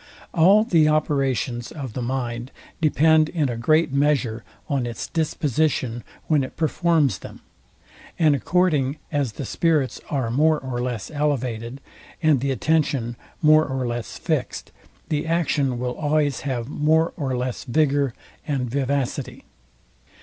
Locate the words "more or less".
10.31-11.11, 13.43-14.17, 16.67-17.63